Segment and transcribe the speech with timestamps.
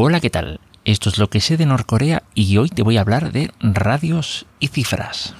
[0.00, 0.60] Hola, ¿qué tal?
[0.84, 4.46] Esto es lo que sé de Norcorea y hoy te voy a hablar de radios
[4.60, 5.34] y cifras.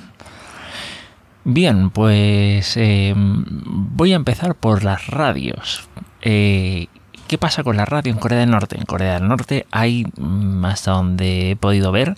[1.45, 5.89] Bien, pues eh, voy a empezar por las radios.
[6.23, 6.89] Eh,
[7.29, 8.77] ¿Qué pasa con la radio en Corea del Norte?
[8.77, 12.17] En Corea del Norte hay, mm, hasta donde he podido ver,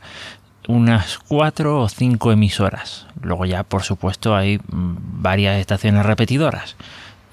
[0.67, 3.07] unas cuatro o cinco emisoras.
[3.21, 6.77] Luego ya, por supuesto, hay mm, varias estaciones repetidoras.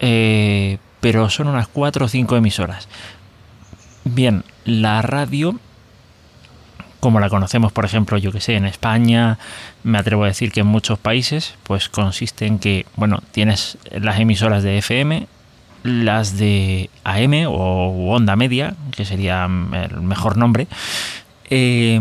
[0.01, 2.89] Eh, pero son unas cuatro o cinco emisoras.
[4.03, 5.55] Bien, la radio,
[6.99, 9.39] como la conocemos, por ejemplo, yo que sé, en España,
[9.83, 14.19] me atrevo a decir que en muchos países, pues consiste en que, bueno, tienes las
[14.19, 15.27] emisoras de FM,
[15.83, 20.67] las de AM o onda media, que sería el mejor nombre.
[21.49, 21.99] Eh,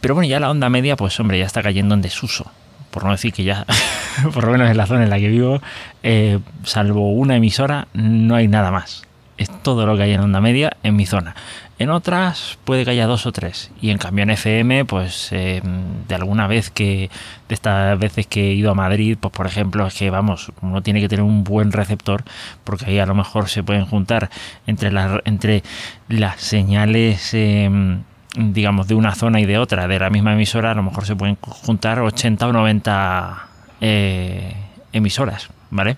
[0.00, 2.50] pero bueno, ya la onda media, pues hombre, ya está cayendo en desuso.
[2.90, 3.66] Por no decir que ya,
[4.34, 5.60] por lo menos en la zona en la que vivo,
[6.02, 9.02] eh, salvo una emisora, no hay nada más
[9.42, 11.34] es todo lo que hay en onda media en mi zona.
[11.78, 13.70] En otras puede que haya dos o tres.
[13.80, 15.62] Y en cambio en FM, pues eh,
[16.06, 17.10] de alguna vez que,
[17.48, 20.82] de estas veces que he ido a Madrid, pues por ejemplo, es que vamos, uno
[20.82, 22.24] tiene que tener un buen receptor,
[22.64, 24.30] porque ahí a lo mejor se pueden juntar
[24.66, 25.62] entre las, entre
[26.08, 28.02] las señales, em,
[28.36, 31.16] digamos, de una zona y de otra, de la misma emisora, a lo mejor se
[31.16, 33.46] pueden juntar 80 o 90
[33.80, 34.54] eh,
[34.92, 35.96] emisoras, ¿vale?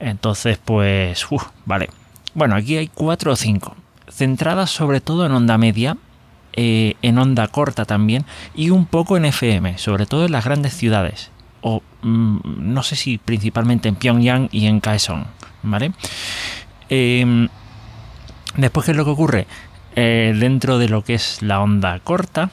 [0.00, 1.26] Entonces, pues,
[1.66, 1.90] vale.
[2.34, 3.76] Bueno, aquí hay cuatro o cinco,
[4.14, 5.96] centradas sobre todo en onda media,
[6.52, 10.74] eh, en onda corta también, y un poco en FM, sobre todo en las grandes
[10.74, 11.30] ciudades,
[11.62, 15.24] o mm, no sé si principalmente en Pyongyang y en Kaesong,
[15.62, 15.92] ¿vale?
[16.88, 17.48] Em,
[18.56, 19.46] después, ¿qué es lo que ocurre?
[19.96, 22.50] Eh, dentro de lo que es la onda corta,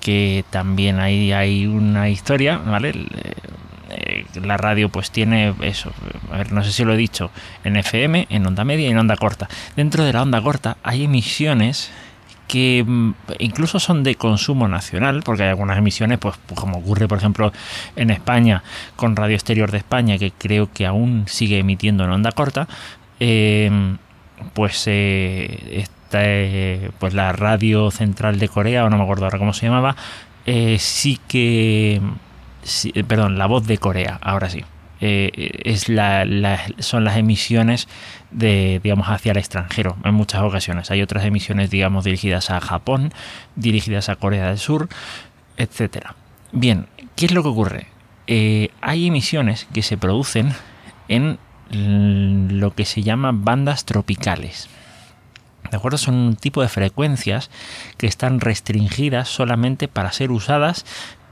[0.00, 2.92] que también ahí hay una historia, ¿vale?
[4.34, 5.92] Eh, la radio pues tiene eso,
[6.30, 7.30] a ver, no sé si lo he dicho,
[7.64, 9.48] en FM, en onda media y en onda corta.
[9.76, 11.90] Dentro de la onda corta hay emisiones
[12.48, 17.18] que mm, incluso son de consumo nacional, porque hay algunas emisiones, pues, como ocurre por
[17.18, 17.52] ejemplo
[17.96, 18.62] en España
[18.96, 22.68] con Radio Exterior de España, que creo que aún sigue emitiendo en onda corta,
[23.20, 23.98] em,
[24.54, 29.52] pues eh, eh, pues la radio central de Corea, o no me acuerdo ahora cómo
[29.54, 29.96] se llamaba,
[30.78, 32.02] sí que
[32.94, 34.64] eh, perdón, la voz de Corea, ahora sí.
[35.04, 37.88] Eh, la, son las emisiones
[38.30, 40.90] de, digamos, hacia el extranjero en muchas ocasiones.
[40.92, 43.12] Hay otras emisiones, digamos, dirigidas a Japón,
[43.56, 44.88] dirigidas a Corea del Sur,
[45.56, 46.14] etcétera.
[46.52, 46.86] Bien,
[47.16, 47.86] ¿qué es lo que ocurre?
[48.28, 50.54] Eh, hay emisiones que se producen
[51.08, 51.38] en
[52.60, 54.68] lo que se llama bandas tropicales.
[55.70, 55.98] ¿De acuerdo?
[55.98, 57.50] Son un tipo de frecuencias
[57.96, 60.84] que están restringidas solamente para ser usadas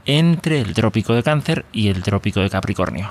[0.05, 3.09] entre el trópico de Cáncer y el trópico de Capricornio.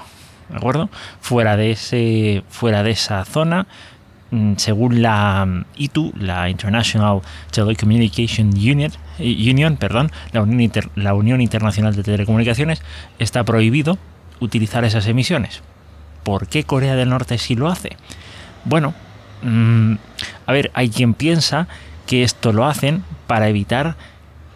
[0.49, 0.91] ¿De acuerdo?
[1.21, 3.67] Fuera de, ese, fuera de esa zona,
[4.31, 7.21] mm, según la mm, ITU, la International
[7.53, 12.83] Telecommunication eh, Union perdón, la, Unión la Unión Internacional de Telecomunicaciones,
[13.19, 13.99] está prohibido
[14.41, 15.63] utilizar esas emisiones.
[16.25, 17.97] ¿Por qué Corea del Norte sí lo hace?
[18.65, 18.93] Bueno,
[19.43, 19.95] mm,
[20.47, 21.69] a ver, hay quien piensa
[22.07, 23.95] que esto lo hacen para evitar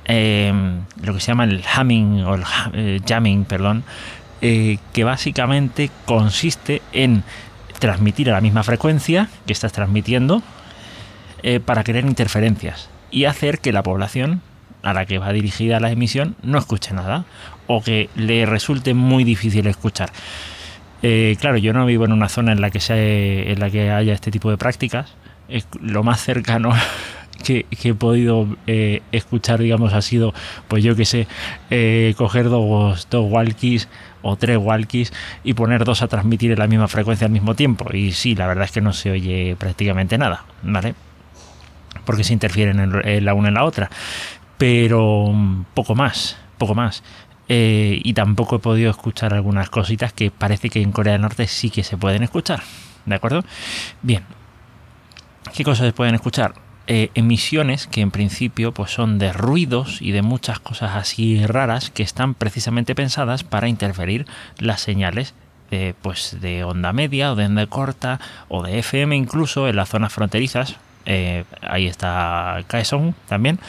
[0.06, 2.42] Em, lo que se llama el humming o el
[2.74, 3.84] eh, jamming, perdón,
[4.42, 7.24] eh, que básicamente consiste en
[7.78, 10.42] transmitir a la misma frecuencia que estás transmitiendo
[11.42, 14.42] eh, para crear interferencias y hacer que la población
[14.82, 17.24] a la que va dirigida la emisión no escuche nada
[17.66, 20.10] o que le resulte muy difícil escuchar.
[21.40, 24.30] claro, yo no vivo en una zona en la que, en la que haya este
[24.30, 25.14] tipo de prácticas.
[25.80, 26.74] Lo más cercano
[27.44, 30.34] que, he podido eh, escuchar, digamos, ha sido,
[30.66, 31.28] pues yo que sé,
[31.70, 33.88] eh, coger dos, dos walkies
[34.22, 35.12] o tres walkies
[35.44, 37.86] y poner dos a transmitir en la misma frecuencia al mismo tiempo.
[37.94, 40.94] Y sí, la verdad es que no se oye prácticamente nada, ¿vale?
[42.04, 43.90] Porque se interfieren en, la una en la otra.
[44.58, 47.02] Pero mm, poco más, poco más.
[47.48, 51.46] Eh, y tampoco he podido escuchar algunas cositas que parece que en Corea del Norte
[51.46, 52.62] sí que se pueden escuchar.
[53.04, 53.44] ¿De acuerdo?
[54.02, 54.24] Bien.
[55.54, 56.54] ¿Qué cosas se pueden escuchar?
[56.86, 61.88] Eh, emisiones que en principio pues son de ruidos y de muchas cosas así raras
[61.88, 64.26] que están precisamente pensadas para interferir
[64.58, 65.32] las señales
[65.70, 69.88] de, pues de onda media o de onda corta o de FM incluso en las
[69.88, 70.76] zonas fronterizas
[71.06, 73.60] eh, ahí está Kaesong también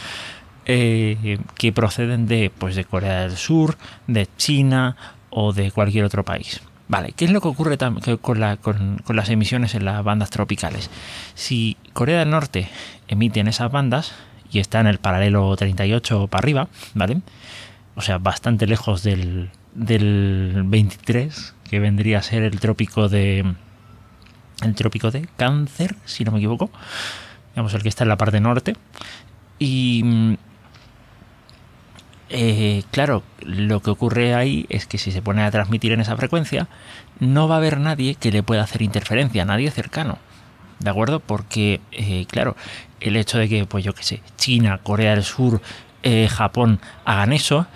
[0.66, 4.98] eh, que proceden de pues de Corea del Sur de China
[5.30, 7.78] o de cualquier otro país Vale, ¿qué es lo que ocurre
[8.22, 10.92] con, las emisiones en las bandas tropicales?
[11.34, 12.70] Si Corea del Norte
[13.08, 14.14] emite en esas bandas
[14.52, 17.22] y está en el paralelo 38 para arriba, ¿vale?
[17.96, 23.56] O sea, bastante lejos del, 23, que vendría a ser el trópico de.
[24.62, 26.70] El trópico de Cáncer, si no me equivoco.
[27.54, 28.76] Digamos, el que está en la parte norte.
[29.60, 30.36] Y mm,
[32.30, 36.18] eh, claro, lo que ocurre ahí es que si se pone a transmitir en esa
[36.18, 36.68] frecuencia,
[37.20, 40.18] no va a haber nadie que le pueda hacer interferencia, nadie cercano.
[40.80, 41.20] ¿De acuerdo?
[41.20, 42.56] Porque, eh, claro,
[43.00, 45.62] el hecho de que, pues yo qué sé, China, Corea del Sur,
[46.04, 47.68] eh, Japón hagan eso,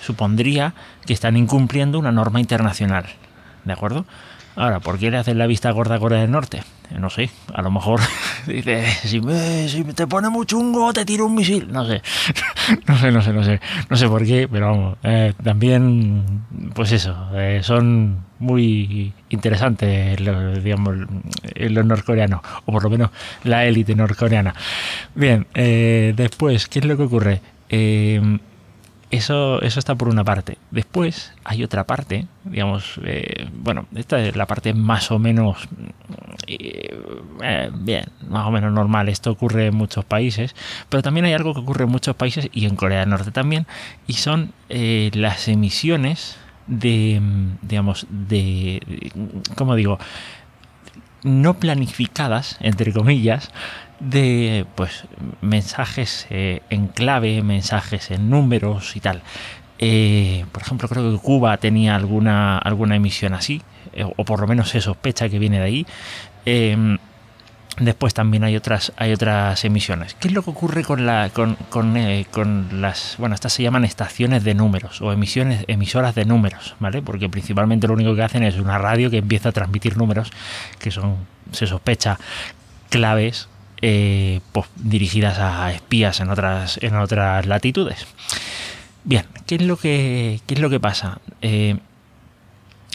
[0.00, 0.74] supondría
[1.04, 3.06] que están incumpliendo una norma internacional.
[3.64, 4.06] ¿De acuerdo?
[4.56, 6.62] Ahora, ¿por qué le hacen la vista gorda a Corea del Norte?
[6.90, 8.00] Eh, no sé, a lo mejor
[8.46, 11.70] dice, si, me, si te pone muy chungo, te tiro un misil.
[11.70, 12.00] No sé,
[12.86, 13.60] no sé, no sé, no sé.
[13.90, 16.44] No sé por qué, pero vamos, eh, también,
[16.74, 20.96] pues eso, eh, son muy interesantes, los, digamos,
[21.54, 23.10] los norcoreanos, o por lo menos
[23.44, 24.54] la élite norcoreana.
[25.14, 27.40] Bien, después, ¿qué es lo que ocurre?
[29.10, 30.58] Eso, eso está por una parte.
[30.72, 35.68] Después hay otra parte, digamos, eh, bueno, esta es la parte más o menos
[36.48, 36.98] eh,
[37.40, 39.08] eh, bien, más o menos normal.
[39.08, 40.56] Esto ocurre en muchos países,
[40.88, 43.66] pero también hay algo que ocurre en muchos países y en Corea del Norte también,
[44.08, 46.36] y son las emisiones
[46.66, 47.20] de,
[47.62, 49.12] digamos, de,
[49.54, 49.98] ¿cómo digo?
[51.22, 53.52] No planificadas, entre comillas,
[54.00, 55.04] de pues
[55.40, 59.22] mensajes eh, en clave, mensajes en números y tal.
[59.78, 63.62] Eh, por ejemplo, creo que Cuba tenía alguna, alguna emisión así,
[63.92, 65.86] eh, o por lo menos se sospecha que viene de ahí.
[66.44, 66.98] Em,
[67.78, 70.14] después también hay otras, hay otras emisiones.
[70.14, 73.16] ¿Qué es lo que ocurre con, la, con, con, las...
[73.18, 77.02] Bueno, estas se llaman estaciones de números o emisiones, emisoras de números, ¿vale?
[77.02, 80.30] Porque principalmente lo único que hacen es una radio que empieza a transmitir números
[80.78, 81.16] que son,
[81.52, 82.18] se sospecha,
[82.88, 83.48] claves
[83.88, 88.04] eh, pues, dirigidas a espías en otras, en otras latitudes.
[89.04, 91.20] Bien, ¿qué es lo que, es lo que pasa?
[91.40, 91.78] Eh,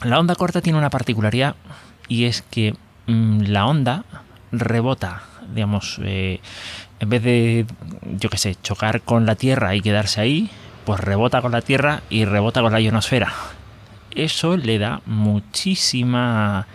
[0.03, 1.55] la onda corta tiene una particularidad
[2.09, 2.75] y es que
[3.07, 4.03] mm, la onda
[4.51, 5.23] rebota,
[5.55, 6.41] digamos, eh,
[6.99, 7.65] en vez de,
[8.19, 10.49] yo qué sé, chocar con la Tierra y quedarse ahí,
[10.83, 13.31] pues rebota con la Tierra y rebota con la ionosfera.
[14.13, 16.67] Eso le da muchísima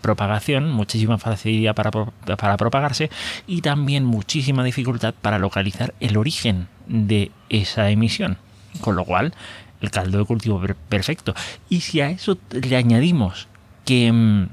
[0.00, 3.10] propagación, muchísima facilidad para, para propagarse
[3.46, 8.38] y también muchísima dificultad para localizar el origen de esa emisión.
[8.80, 9.34] Con lo cual,
[9.80, 11.34] el caldo de cultivo perfecto.
[11.68, 13.48] Y si a eso le añadimos
[13.84, 14.48] que, mm,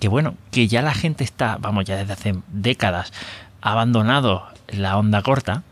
[0.00, 3.12] que bueno, que ya la gente está, vamos, ya desde hace décadas,
[3.60, 5.62] abandonado la onda corta,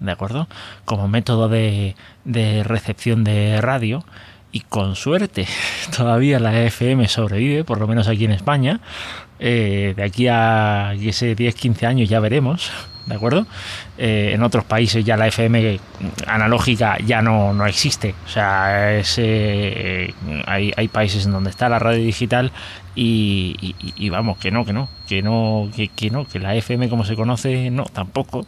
[0.00, 0.48] ¿de acuerdo?
[0.84, 1.94] Como método de,
[2.24, 4.04] de recepción de radio,
[4.52, 5.46] y con suerte
[5.96, 8.80] todavía la FM sobrevive, por lo menos aquí en España.
[9.40, 12.70] Eh, de aquí a ese 10-15 años ya veremos,
[13.06, 13.44] ¿de acuerdo?
[13.98, 15.80] Eh, en otros países ya la FM
[16.28, 18.14] analógica ya no, no existe.
[18.24, 20.14] O sea, eh,
[20.46, 22.52] hay, hay, países en donde está la radio digital
[22.94, 23.74] y,
[24.10, 27.16] vamos, que no, que no, que no, que, que no, que la FM como se
[27.16, 28.46] conoce, no, tampoco.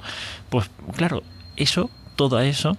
[0.48, 1.24] Pues claro,
[1.56, 2.76] eso, todo eso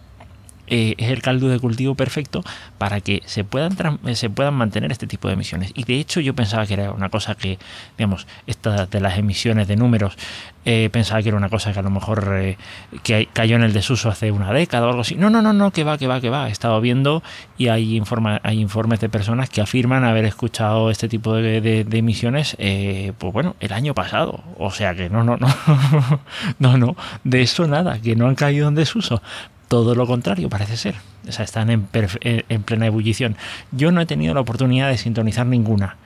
[0.67, 2.43] eh, es el caldo de cultivo perfecto
[2.77, 3.75] para que se puedan,
[4.13, 5.71] se puedan mantener este tipo de emisiones.
[5.75, 7.59] Y de hecho yo pensaba que era una cosa que,
[7.97, 10.17] digamos, esta de las emisiones de números,
[10.65, 12.57] eh, pensaba que era una cosa que a lo mejor eh,
[13.03, 15.15] que cayó en el desuso hace una década o algo así.
[15.15, 16.49] No, no, no, no, que va, que va, que va.
[16.49, 17.21] He estado viendo
[17.57, 22.57] y hay, informa, hay informes de personas que afirman haber escuchado este tipo de, emisiones,
[22.57, 24.43] pues bueno, el año pasado.
[24.57, 25.47] O sea que no, no, no,
[26.59, 29.21] no, no, de eso nada, que no han caído en desuso
[29.67, 30.95] todo lo contrario, parece ser.
[31.27, 31.87] O sea, están en,
[32.21, 33.35] en, plena ebullición.
[33.71, 35.97] Yo no he tenido la oportunidad de sintonizar ninguna.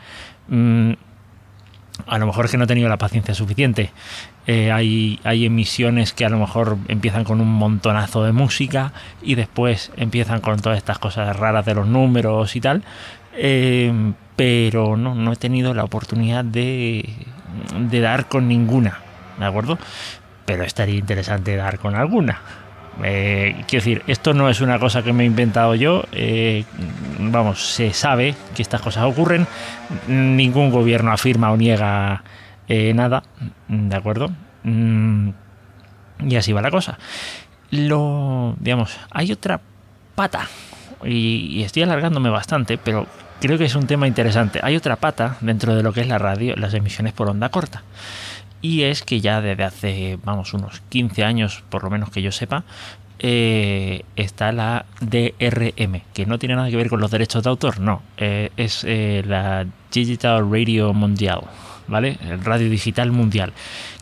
[0.47, 0.93] Mm,
[2.07, 3.91] a lo mejor es que no he tenido la paciencia suficiente.
[4.47, 9.91] Eh, hay, emisiones que a lo mejor empiezan con un montonazo de música y después
[9.97, 12.83] empiezan con todas estas cosas raras de los números y tal.
[13.33, 13.91] Eh,
[14.35, 17.07] pero no, no he tenido la oportunidad de,
[17.77, 18.99] de dar con ninguna.
[19.37, 19.77] ¿De acuerdo?
[20.45, 22.41] Pero estaría interesante dar con alguna.
[23.03, 26.03] Eh, quiero decir, esto no es una cosa que me he inventado yo.
[26.11, 26.65] Eh,
[27.19, 29.47] vamos, se sabe que estas cosas ocurren.
[30.07, 32.23] Ningún gobierno afirma o niega
[32.67, 33.23] eh, nada.
[33.67, 34.29] ¿De acuerdo?
[34.63, 35.29] Mm,
[36.27, 36.97] y así va la cosa.
[37.71, 39.59] Lo, digamos, hay otra
[40.15, 40.47] pata.
[41.03, 43.07] Y, estoy alargándome bastante, pero
[43.39, 44.59] creo que es un tema interesante.
[44.63, 47.83] Hay otra pata dentro de lo que es la radio, las emisiones por onda corta
[48.61, 52.31] y es que ya desde hace, vamos, unos 15 años, por lo menos que yo
[52.31, 52.63] sepa,
[53.19, 57.79] eh, está la DRM, que no tiene nada que ver con los derechos de autor,
[57.79, 61.41] no, eh, es eh, la Digital Radio Mundial,
[61.87, 62.17] ¿vale?
[62.21, 63.53] El Radio Digital Mundial,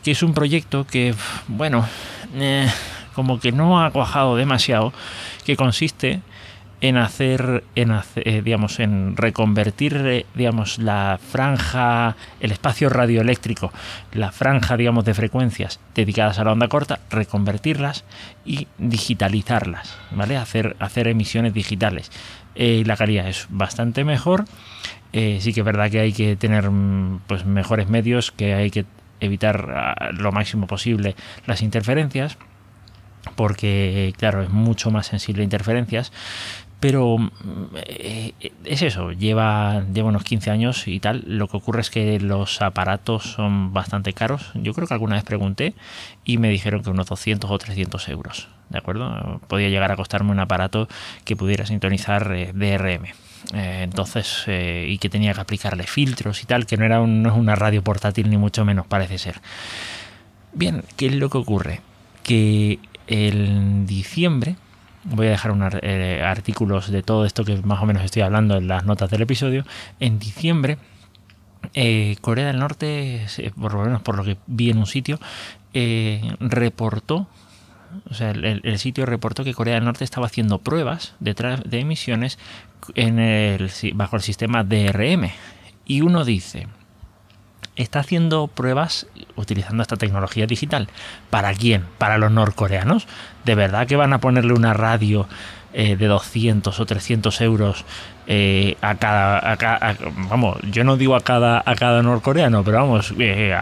[0.04, 1.14] que es un proyecto que,
[1.48, 1.88] bueno,
[3.14, 4.92] como que no ha cuajado demasiado,
[5.44, 6.20] que consiste
[6.80, 13.72] en hacer, en eh, digamos, en reconvertir, eh, digamos, la franja, el espacio radioeléctrico,
[14.12, 18.04] la franja, digamos, de frecuencias dedicadas a la onda corta, reconvertirlas
[18.44, 20.36] y digitalizarlas, ¿vale?
[20.36, 22.12] Hacer, hacer emisiones digitales.
[22.54, 24.44] Eh, la calidad es bastante mejor.
[25.12, 28.84] sí que es verdad que hay que tener mm, pues, mejores medios, que hay que
[29.20, 31.16] evitar ah, lo máximo posible
[31.46, 32.38] las interferencias
[33.34, 36.12] porque claro es mucho más sensible a interferencias
[36.80, 37.30] pero mm,
[37.74, 38.32] eh,
[38.64, 41.24] es eso, lleva, lleva unos 15 años y tal.
[41.26, 44.50] Lo que ocurre es que los aparatos son bastante caros.
[44.54, 45.74] Yo creo que alguna vez pregunté
[46.24, 48.48] y me dijeron que unos 200 o 300 euros.
[48.68, 49.40] ¿De acuerdo?
[49.48, 50.88] Podía llegar a costarme un aparato
[51.24, 53.06] que pudiera sintonizar eh, DRM.
[53.54, 57.36] Eh, entonces, y que tenía que aplicarle filtros y tal, que no era no es
[57.36, 59.40] una radio portátil ni mucho menos, parece ser.
[60.52, 61.80] Bien, ¿qué es lo que ocurre?
[62.24, 64.56] Que en diciembre
[65.10, 68.56] voy a dejar unos eh, artículos de todo esto que más o menos estoy hablando
[68.56, 69.64] en las notas del episodio.
[70.00, 70.78] En diciembre,
[71.74, 73.26] eh, Corea del Norte,
[73.58, 75.18] por lo menos por lo que vi en un sitio,
[75.74, 77.28] eh, reportó,
[78.10, 82.38] o sea, el, sitio reportó que Corea del Norte estaba haciendo pruebas detrás de emisiones
[83.94, 85.30] bajo el sistema DRM.
[85.86, 86.68] Y uno dice,
[87.78, 89.06] está haciendo pruebas
[89.36, 90.88] utilizando esta tecnología digital.
[91.30, 91.84] ¿Para quién?
[91.96, 93.06] ¿Para los norcoreanos?
[93.44, 95.28] ¿De verdad que van a ponerle una radio
[95.72, 97.84] eh, de 200 o 300 euros
[98.26, 99.56] eh, a, cada,
[100.28, 103.56] Vamos, yo no digo a cada, a cada norcoreano, pero vamos, eh,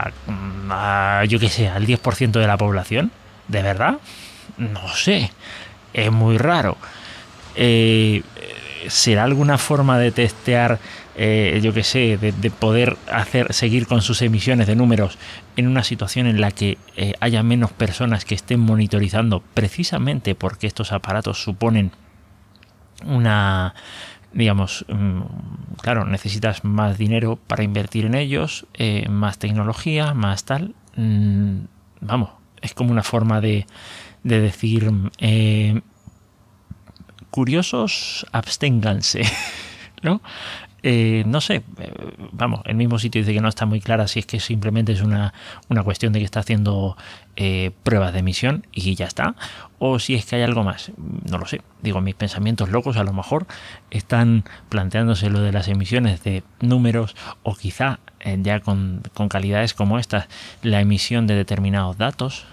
[0.71, 3.13] a, yo qué sé, al 10% de la población.
[3.49, 3.99] ¿De verdad?
[4.57, 5.31] No sé.
[5.93, 6.77] Es muy raro.
[8.89, 10.79] ¿Será alguna forma de testear
[11.19, 15.17] eh, yo que sé, de, poder hacer, seguir con sus emisiones de números
[15.57, 20.67] en una situación en la que eh, haya menos personas que estén monitorizando, precisamente porque
[20.67, 21.93] estos aparatos suponen
[23.05, 23.75] una
[24.33, 25.23] digamos, mm,
[25.81, 30.75] claro, necesitas más dinero para invertir en ellos, eh, más tecnología, más tal.
[30.97, 31.61] Mm,
[32.03, 32.31] vamos,
[32.61, 33.67] es como una forma de,
[34.23, 34.93] de decir,
[37.31, 39.23] curiosos, absténganse,
[40.03, 40.21] ¿no?
[40.83, 41.93] Eh, no sé, eh,
[42.33, 45.01] vamos, el mismo sitio dice que no está muy clara si es que simplemente es
[45.01, 45.33] una,
[45.85, 46.97] cuestión de que está haciendo
[47.35, 49.35] eh, pruebas de emisión y ya está,
[49.79, 51.63] o si es que hay algo más, no lo sé.
[51.83, 53.47] Digo, mis pensamientos locos a lo mejor
[53.91, 57.99] están planteándose lo de las emisiones de números o quizá
[58.43, 60.27] ya con, con calidades como estas,
[60.63, 62.45] la emisión de determinados datos,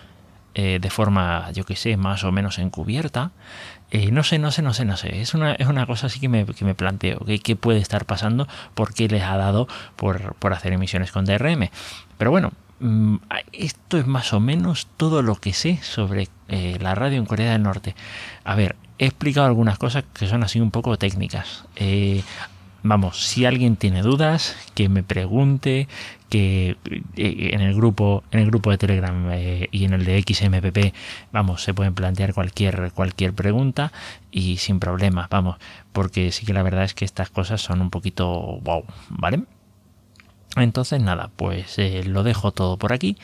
[0.55, 3.31] de forma, yo que sé, más o menos encubierta.
[3.93, 5.21] Eh, no sé, no sé, no sé, no sé.
[5.21, 7.23] Es una, es una cosa así que me, que me planteo.
[7.43, 8.47] ¿Qué puede estar pasando?
[8.73, 11.69] ¿Por qué les ha dado por, hacer emisiones con DRM?
[12.17, 13.17] Pero bueno, mm,
[13.51, 17.51] esto es más o menos todo lo que sé sobre eh, la radio en Corea
[17.51, 17.95] del Norte.
[18.43, 21.65] A ver, he explicado algunas cosas que son así un poco técnicas.
[21.75, 22.23] Eh,
[22.83, 25.87] vamos, si alguien tiene dudas, que me pregunte,
[26.29, 26.77] que
[27.15, 30.93] eh, en el grupo, en el grupo de Telegram eh, y en el de XMPP,
[31.31, 33.91] vamos, se pueden plantear cualquier, cualquier pregunta
[34.31, 35.57] y sin problemas, vamos,
[35.91, 39.43] porque sí que la verdad es que estas cosas son un poquito wow, ¿vale?
[40.55, 43.17] Entonces nada, pues eh, lo dejo todo por aquí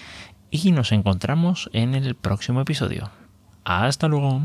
[0.50, 3.12] y nos encontramos en el próximo episodio.
[3.64, 4.42] Hasta luego.